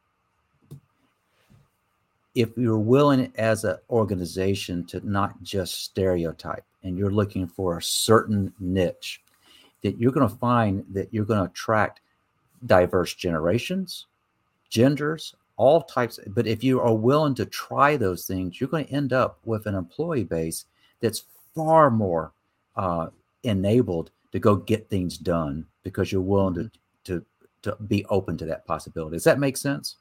[2.35, 7.81] if you're willing as an organization to not just stereotype and you're looking for a
[7.81, 9.21] certain niche
[9.81, 12.01] that you're going to find that you're going to attract
[12.65, 14.07] diverse generations,
[14.69, 16.19] genders, all types.
[16.27, 19.65] But if you are willing to try those things, you're going to end up with
[19.65, 20.65] an employee base
[20.99, 22.33] that's far more
[22.75, 23.07] uh,
[23.43, 27.13] enabled to go get things done because you're willing to mm-hmm.
[27.13, 27.25] to
[27.61, 29.15] to be open to that possibility.
[29.15, 29.95] Does that make sense?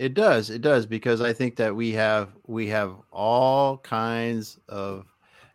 [0.00, 0.48] It does.
[0.48, 5.04] It does because I think that we have we have all kinds of.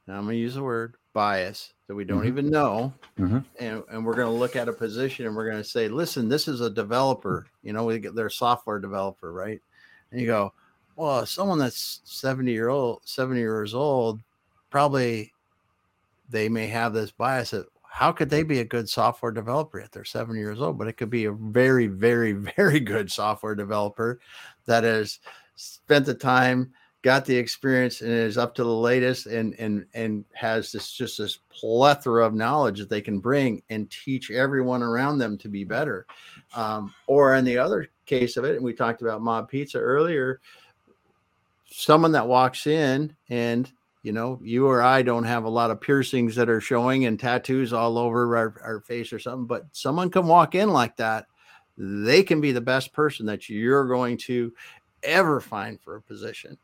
[0.07, 2.27] I'm going to use the word bias that we don't mm-hmm.
[2.27, 3.39] even know mm-hmm.
[3.59, 6.27] and, and we're going to look at a position and we're going to say listen
[6.27, 9.61] this is a developer you know we get their software developer right
[10.11, 10.51] and you go
[10.97, 14.19] well someone that's 70 year old 70 years old
[14.69, 15.31] probably
[16.29, 19.89] they may have this bias that how could they be a good software developer if
[19.89, 20.77] they're 70 years old?
[20.77, 24.19] But it could be a very very very good software developer
[24.65, 25.19] that has
[25.55, 30.25] spent the time got the experience and is up to the latest and and and
[30.33, 35.17] has this just this plethora of knowledge that they can bring and teach everyone around
[35.17, 36.05] them to be better.
[36.53, 40.41] Um, or in the other case of it and we talked about MOD Pizza earlier
[41.67, 43.71] someone that walks in and
[44.05, 47.19] you know you or i don't have a lot of piercings that are showing and
[47.19, 51.25] tattoos all over our, our face or something but someone can walk in like that
[51.77, 54.53] they can be the best person that you're going to
[55.03, 56.55] ever find for a position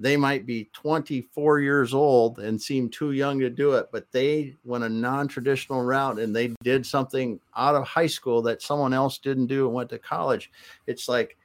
[0.00, 4.56] they might be 24 years old and seem too young to do it, but they
[4.64, 8.94] went a non traditional route and they did something out of high school that someone
[8.94, 10.50] else didn't do and went to college.
[10.86, 11.36] It's like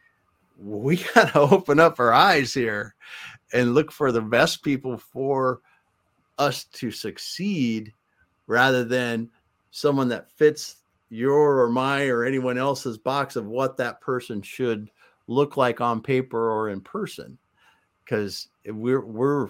[0.57, 2.95] we got to open up our eyes here
[3.55, 5.61] and look for the best people for
[6.37, 7.91] us to succeed
[8.47, 9.29] rather than
[9.71, 10.77] someone that fits
[11.09, 14.89] your or my or anyone else's box of what that person should
[15.27, 17.37] look like on paper or in person.
[18.03, 19.49] Because we're we're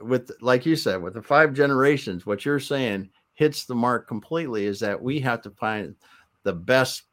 [0.00, 4.66] with like you said with the five generations what you're saying hits the mark completely
[4.66, 5.94] is that we have to find
[6.42, 7.04] the best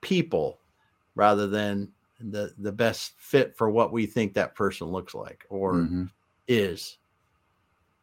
[0.00, 0.58] people
[1.14, 5.74] rather than the the best fit for what we think that person looks like or
[5.74, 6.04] mm-hmm.
[6.46, 6.98] is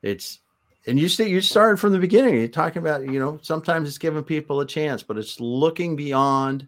[0.02, 0.40] it's
[0.88, 3.98] and you see you started from the beginning you're talking about you know sometimes it's
[3.98, 6.68] giving people a chance but it's looking beyond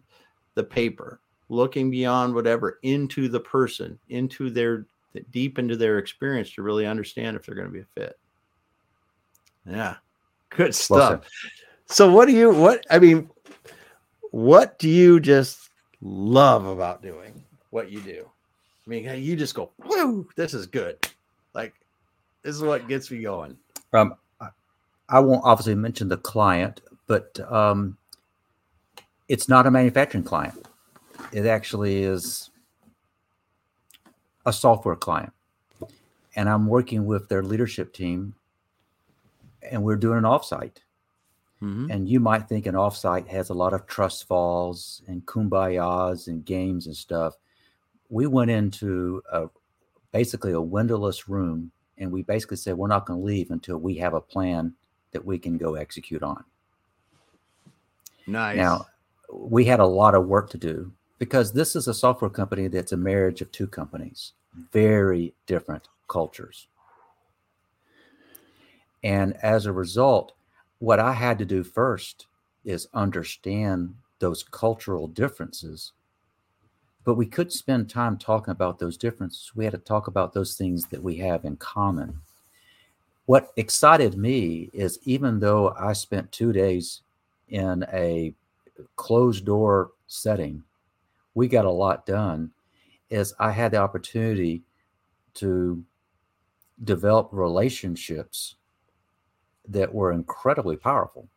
[0.54, 4.86] the paper looking beyond whatever into the person into their
[5.30, 8.18] deep into their experience to really understand if they're going to be a fit.
[9.66, 9.96] Yeah,
[10.50, 11.20] good stuff.
[11.20, 11.24] Well
[11.90, 13.30] so, what do you, what, I mean,
[14.30, 15.67] what do you just
[16.00, 18.28] love about doing what you do?
[18.86, 20.98] I mean, you just go, whoo, this is good.
[21.54, 21.74] Like,
[22.42, 23.56] this is what gets me going.
[23.92, 24.14] Um,
[25.08, 27.96] I won't obviously mention the client, but um,
[29.28, 30.66] it's not a manufacturing client.
[31.32, 32.50] It actually is
[34.46, 35.32] a software client.
[36.36, 38.34] And I'm working with their leadership team
[39.62, 40.78] and we're doing an offsite.
[41.62, 41.90] Mm-hmm.
[41.90, 46.44] And you might think an offsite has a lot of trust falls and kumbayas and
[46.44, 47.34] games and stuff.
[48.08, 49.48] We went into a,
[50.12, 53.96] basically a windowless room and we basically said we're not going to leave until we
[53.96, 54.72] have a plan
[55.10, 56.44] that we can go execute on.
[58.26, 58.56] Nice.
[58.56, 58.86] Now,
[59.32, 62.92] we had a lot of work to do because this is a software company that's
[62.92, 64.32] a marriage of two companies
[64.72, 66.66] very different cultures.
[69.04, 70.32] And as a result,
[70.78, 72.26] what I had to do first
[72.64, 75.92] is understand those cultural differences.
[77.04, 79.52] But we couldn't spend time talking about those differences.
[79.54, 82.20] We had to talk about those things that we have in common.
[83.26, 87.02] What excited me is even though I spent two days
[87.48, 88.34] in a
[88.96, 90.62] closed door setting,
[91.34, 92.50] we got a lot done
[93.10, 94.62] is I had the opportunity
[95.34, 95.82] to
[96.84, 98.56] develop relationships
[99.68, 101.28] that were incredibly powerful.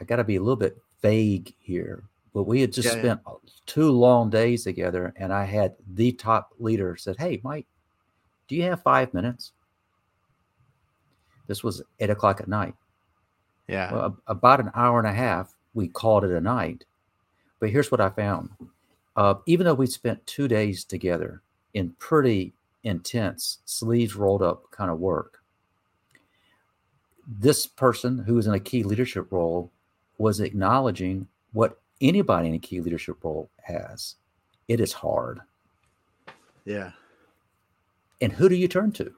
[0.00, 2.02] I got to be a little bit vague here,
[2.32, 3.00] But we had just Yeah, yeah.
[3.02, 3.20] spent
[3.66, 7.66] two long days together, and I had the top leader said, "Hey, Mike,
[8.48, 9.52] do you have five minutes?"
[11.46, 12.74] This was eight o'clock at night.
[13.68, 13.92] Yeah.
[13.92, 16.84] Well, about an hour and a half, we called it a night.
[17.60, 18.50] But here's what I found:
[19.16, 21.42] uh, even though we spent two days together
[21.74, 22.52] in pretty
[22.82, 25.43] intense, sleeves rolled up kind of work,
[27.26, 29.70] this person who is in a key leadership role
[30.18, 34.16] was acknowledging what anybody in a key leadership role has.
[34.68, 35.40] It is hard.
[36.64, 36.92] yeah.
[38.20, 39.12] And who do you turn to?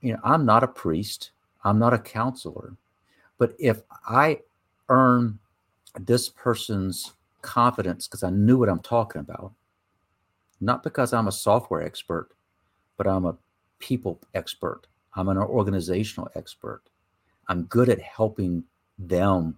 [0.00, 1.32] You know, I'm not a priest,
[1.64, 2.76] I'm not a counselor,
[3.38, 4.40] but if I
[4.88, 5.38] earn
[5.98, 7.12] this person's
[7.42, 9.52] confidence because I knew what I'm talking about,
[10.60, 12.30] not because I'm a software expert,
[12.96, 13.36] but I'm a
[13.78, 16.82] people expert, I'm an organizational expert.
[17.48, 18.64] I'm good at helping
[18.98, 19.56] them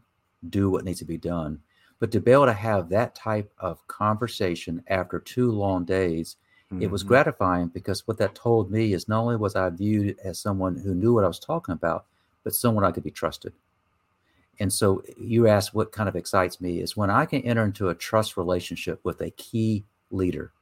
[0.48, 1.60] do what needs to be done.
[1.98, 6.36] But to be able to have that type of conversation after two long days
[6.80, 7.08] it was Mhm.
[7.08, 10.94] gratifying because what that told me is not only was I viewed as someone who
[10.94, 12.04] knew what I was talking about,
[12.44, 13.54] but someone I could be trusted.
[14.60, 17.88] And so you asked what kind of excites me is when I can enter into
[17.88, 20.52] a trust relationship with a key leader,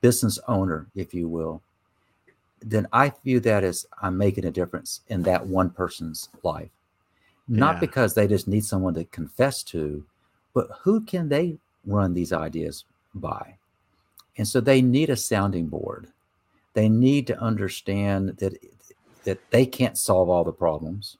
[0.00, 1.60] business owner, if you will,
[2.60, 6.70] then I view that as I'm making a difference in that one person's life.
[7.48, 7.80] Not Yeah.
[7.80, 10.04] because they just need someone to confess to,
[10.54, 12.84] but who can they run these ideas
[13.14, 13.56] by?
[14.36, 16.08] And so they need a sounding board.
[16.74, 18.54] They need to understand that
[19.24, 21.18] that they can't solve all the problems.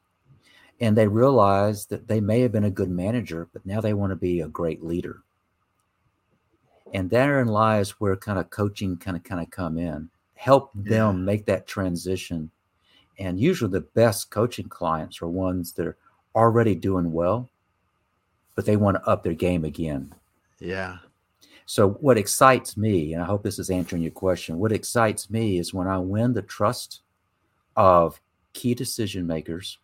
[0.80, 4.10] And they realize that they may have been a good manager, but now they want
[4.10, 5.20] to be a great leader.
[6.94, 10.08] And therein lies where kind of coaching kind of kind of come in.
[10.40, 12.50] Help them make that transition.
[13.18, 15.98] And usually the best coaching clients are ones that are
[16.34, 17.50] already doing well,
[18.54, 20.14] but they want to up their game again.
[20.58, 20.96] Yeah.
[21.66, 25.58] So, what excites me, and I hope this is answering your question, what excites me
[25.58, 27.02] is when I win the trust
[27.76, 28.18] of
[28.54, 29.76] key decision makers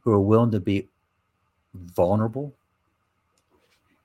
[0.00, 0.88] who are willing to be
[1.74, 2.54] vulnerable,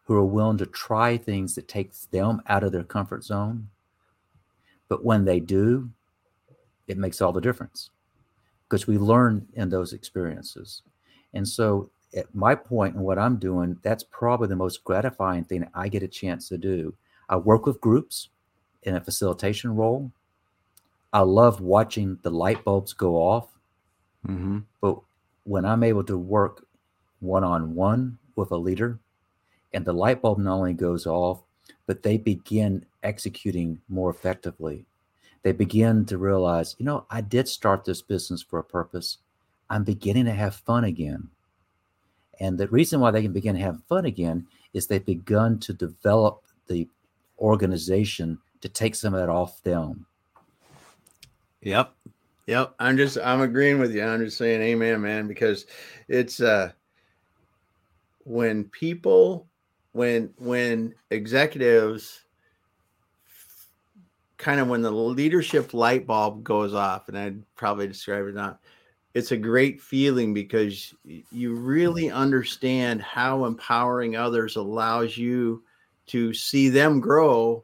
[0.03, 3.70] who are willing to try things that takes them out of their comfort zone.
[4.88, 5.89] But when they do,
[6.88, 7.89] it makes all the difference
[8.67, 10.81] because we learn in those experiences.
[11.33, 15.89] And so, at my and what I'm doing, that's probably the most gratifying thing I
[15.89, 16.93] get a chance to do.
[17.27, 18.29] I work with groups
[18.83, 20.11] in a facilitation role.
[21.11, 23.49] I love watching the light bulbs go off,
[24.27, 24.59] Mm-hmm.
[24.81, 24.99] but
[25.43, 26.65] when I'm able to work
[27.19, 28.99] one on one with a leader
[29.73, 31.43] and the light bulb not only goes off,
[31.86, 34.86] but they begin executing more effectively.
[35.43, 39.20] They begin to realize, you know, I did start this business for a purpose.
[39.70, 41.30] I'm beginning to have fun again.
[42.39, 45.74] And the reason why they can begin to have fun again is they've begun to
[45.74, 46.88] develop the
[47.39, 50.05] organization to take some of that off them.
[51.61, 51.93] Yep.
[52.47, 52.76] Yep.
[52.80, 54.03] I'm just I'm agreeing with you.
[54.03, 55.66] I'm just saying amen, man, because
[56.07, 56.72] it's uh
[58.24, 59.47] when people
[59.95, 62.25] when when executives
[64.37, 68.59] kind of when the leadership light bulb goes off, and I'd probably describe it not,
[69.13, 70.93] it's a great feeling because
[71.31, 75.63] you really understand how empowering others allows you
[76.07, 77.63] to see them grow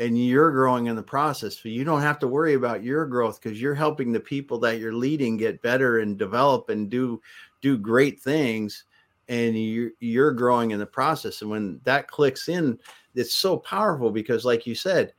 [0.00, 1.60] and you're growing in the process.
[1.60, 4.80] So you don't have to worry about your growth because you're helping the people that
[4.80, 7.22] you're leading get better and develop and do
[7.60, 8.84] do great things.
[9.32, 11.40] And you're you're growing in the process.
[11.40, 12.78] And when that clicks in,
[13.14, 15.14] it's so powerful because, like you said,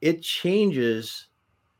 [0.00, 1.26] it changes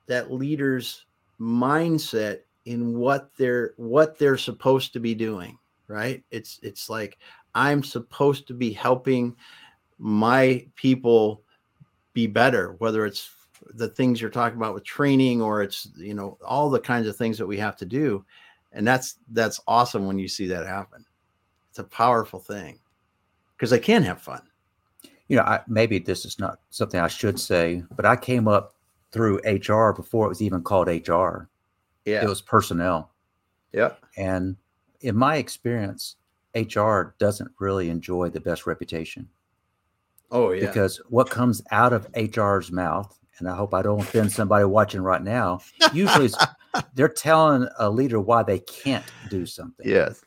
[0.08, 1.06] that leader's
[1.40, 5.56] mindset in what they're what they're supposed to be doing.
[5.86, 6.24] Right?
[6.32, 7.18] It's it's like
[7.54, 9.36] I'm supposed to be helping
[9.98, 11.42] my people
[12.12, 13.30] be better whether it's
[13.74, 17.16] the things you're talking about with training or it's you know all the kinds of
[17.16, 18.24] things that we have to do
[18.72, 21.04] and that's that's awesome when you see that happen.
[21.70, 22.78] It's a powerful thing
[23.56, 24.42] because they can have fun.
[25.28, 28.74] You know, I, maybe this is not something I should say, but I came up
[29.12, 31.48] through HR before it was even called HR.
[32.04, 32.22] yeah.
[32.22, 33.12] It was personnel.
[33.72, 33.92] yeah.
[34.16, 34.56] And
[35.00, 36.16] in my experience,
[36.54, 39.28] HR doesn't really enjoy the best reputation.
[40.30, 40.66] Oh yeah.
[40.66, 45.00] Because what comes out of HR's mouth, and I hope I don't offend somebody watching
[45.00, 45.60] right now,
[45.92, 46.30] usually
[46.94, 49.88] they're telling a leader why they can't do something.
[49.88, 50.22] yes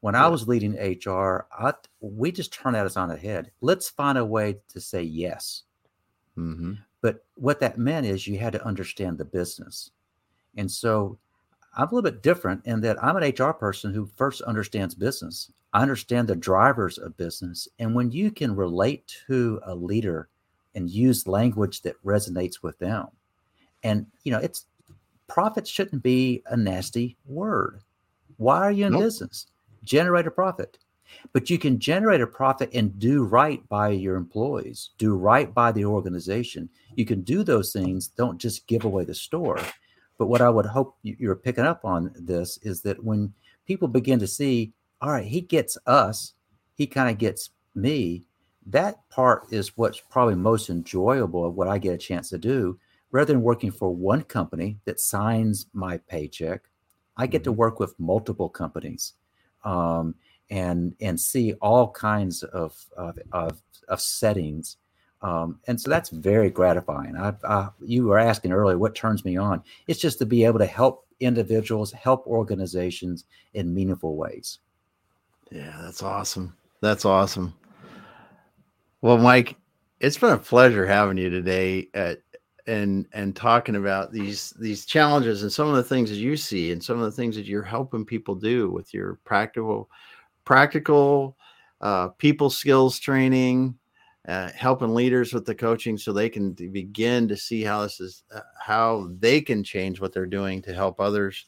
[0.00, 3.50] When I was leading HR, I, we just turned that on its head.
[3.60, 5.64] Let's find a way to say yes.
[6.36, 6.74] mm-hmm.
[7.00, 9.90] But what that meant is you had to understand the business.
[10.56, 11.18] And so
[11.76, 15.50] I'm a little bit different in that I'm an HR person who first understands business.
[15.72, 17.66] I understand the drivers of business.
[17.80, 20.28] And when you can relate to a leader
[20.74, 23.08] and use language that resonates with them,
[23.82, 24.66] and you know, it's
[25.26, 27.80] profit shouldn't be a nasty word.
[28.36, 29.02] Why are you in nope.
[29.02, 29.46] business?
[29.84, 30.78] Generate a profit.
[31.32, 35.72] But you can generate a profit and do right by your employees, do right by
[35.72, 36.68] the organization.
[36.96, 38.08] You can do those things.
[38.08, 39.60] Don't just give away the store.
[40.18, 43.32] But what I would hope you're picking up on this is that when
[43.66, 46.34] people begin to see, all right, he gets us,
[46.74, 48.24] he kind of gets me,
[48.66, 52.78] that part is what's probably most enjoyable of what I get a chance to do.
[53.10, 56.64] Rather than working for one company that signs my paycheck,
[57.16, 57.58] I get to mm-hmm.
[57.58, 59.14] work with multiple companies.
[59.64, 60.14] Um,
[60.50, 64.76] and and see all kinds of of, of, of settings
[65.20, 69.36] um, and so that's very gratifying I, I, you were asking earlier what turns me
[69.36, 74.58] on it's just to be able to help individuals help organizations in meaningful ways
[75.50, 77.54] yeah that's awesome that's awesome
[79.00, 79.56] well mike
[80.00, 82.18] it's been a pleasure having you today at,
[82.66, 86.70] and and talking about these these challenges and some of the things that you see
[86.70, 89.88] and some of the things that you're helping people do with your practical
[90.44, 91.36] practical
[91.80, 93.78] uh, people skills training,
[94.26, 98.24] uh, helping leaders with the coaching so they can begin to see how this is
[98.34, 101.46] uh, how they can change what they're doing to help others.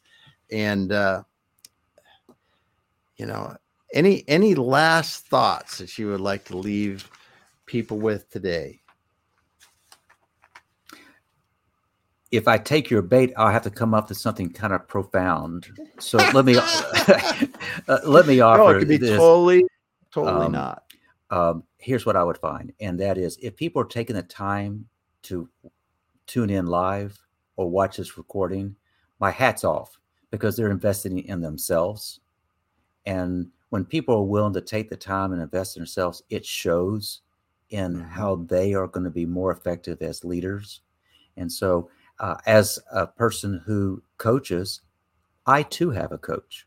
[0.50, 1.22] And uh,
[3.16, 3.56] you know
[3.92, 7.10] any any last thoughts that you would like to leave
[7.70, 8.80] people with today
[12.30, 15.68] if I take your bait, I'll have to come up with something kind of profound.
[15.98, 16.56] So let me
[17.88, 18.58] uh, let me offer.
[18.58, 19.16] No, it could be this.
[19.16, 19.64] totally,
[20.12, 20.84] totally um, not.
[21.30, 24.86] Um, here's what I would find, and that is if people are taking the time
[25.22, 25.48] to
[26.26, 27.18] tune in live
[27.56, 28.76] or watch this recording,
[29.18, 29.98] my hat's off
[30.30, 32.20] because they're investing in themselves.
[33.06, 37.22] And when people are willing to take the time and invest in themselves, it shows
[37.70, 38.08] in mm-hmm.
[38.08, 40.80] how they are going to be more effective as leaders.
[41.36, 44.82] And so uh, as a person who coaches,
[45.46, 46.66] I too have a coach.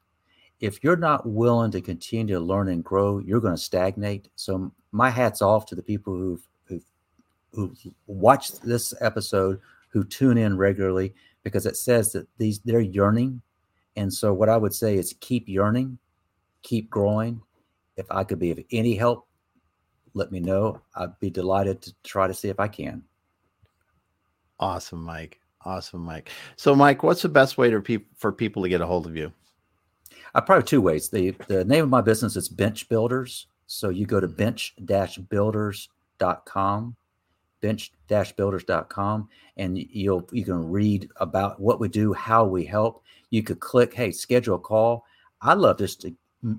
[0.59, 4.29] If you're not willing to continue to learn and grow, you're going to stagnate.
[4.35, 6.85] So my hats off to the people who've who've,
[7.51, 13.41] who've watched this episode, who tune in regularly, because it says that these they're yearning.
[13.95, 15.99] And so what I would say is keep yearning,
[16.63, 17.41] keep growing.
[17.95, 19.27] If I could be of any help,
[20.13, 20.81] let me know.
[20.95, 23.03] I'd be delighted to try to see if I can.
[24.59, 25.39] Awesome, Mike.
[25.65, 26.29] Awesome, Mike.
[26.55, 29.15] So, Mike, what's the best way to pe- for people to get a hold of
[29.15, 29.31] you?
[30.35, 31.09] Uh, probably two ways.
[31.09, 33.47] The the name of my business is Bench Builders.
[33.67, 34.85] So you go to mm-hmm.
[34.85, 36.95] bench-builders.com,
[37.61, 43.03] bench-builders.com, and you'll you can read about what we do, how we help.
[43.29, 45.05] You could click, hey, schedule a call.
[45.41, 46.15] I love just to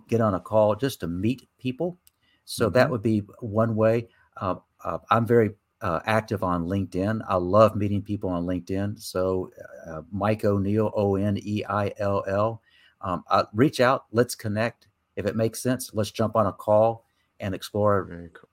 [0.09, 1.97] get on a call just to meet people.
[2.45, 2.75] So mm-hmm.
[2.75, 4.09] that would be one way.
[4.37, 7.21] Uh, uh, I'm very uh, active on LinkedIn.
[7.29, 9.01] I love meeting people on LinkedIn.
[9.01, 9.51] So,
[9.87, 12.63] uh, Mike O'Neil, O N E I L L.
[13.01, 14.07] Um, uh, reach out.
[14.13, 14.89] Let's connect.
[15.17, 17.05] If it makes sense, let's jump on a call
[17.41, 18.49] and explore cool.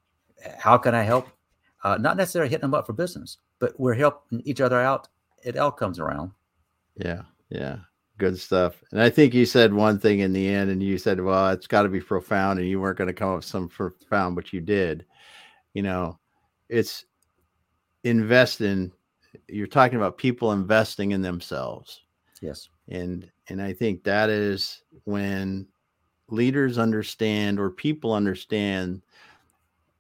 [0.58, 1.28] how can I help.
[1.84, 5.08] Uh, not necessarily hitting them up for business, but we're helping each other out.
[5.44, 6.32] It all comes around.
[6.96, 7.78] Yeah, yeah,
[8.22, 8.82] good stuff.
[8.91, 11.67] And I think you said one thing in the end, and you said, "Well, it's
[11.67, 14.53] got to be profound," and you weren't going to come up with some profound, but
[14.53, 15.05] you did.
[15.74, 16.19] You know,
[16.69, 17.05] it's
[18.03, 18.91] invest in
[19.47, 22.01] you're talking about people investing in themselves
[22.41, 25.67] yes and and i think that is when
[26.30, 29.01] leaders understand or people understand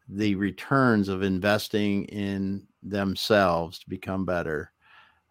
[0.09, 4.71] the returns of investing in themselves to become better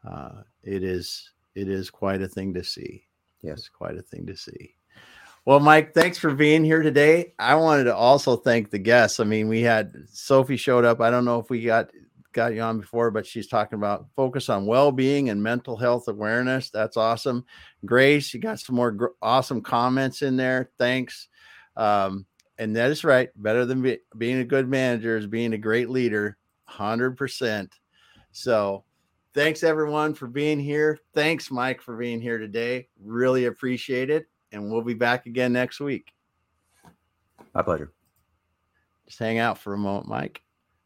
[0.08, 1.30] uh, it is
[1.60, 3.04] it is quite a thing to see
[3.42, 4.74] yes quite a thing to see
[5.46, 7.32] well, Mike, thanks for being here today.
[7.38, 9.20] I wanted to also thank the guests.
[9.20, 11.00] I mean, we had Sophie showed up.
[11.00, 11.90] I don't know if we got
[12.32, 16.70] got you on before, but she's talking about focus on well-being and mental health awareness.
[16.70, 17.44] That's awesome.
[17.84, 20.70] Grace, you got some more gr- awesome comments in there.
[20.78, 21.28] Thanks.
[21.76, 22.26] Um,
[22.58, 23.30] and that is right.
[23.34, 26.36] Better than be- being a good manager is being a great leader.
[26.66, 27.74] Hundred percent.
[28.32, 28.84] So,
[29.34, 30.98] thanks everyone for being here.
[31.14, 32.88] Thanks, Mike, for being here today.
[33.02, 34.26] Really appreciate it.
[34.52, 36.12] And we'll be back again next week.
[37.54, 37.92] My pleasure.
[39.06, 40.42] Just hang out for a moment, Mike.